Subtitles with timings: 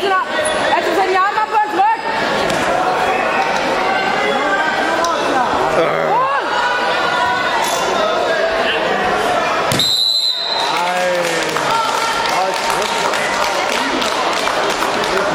[0.00, 0.24] Ezra,
[0.78, 1.39] Ezra Seriano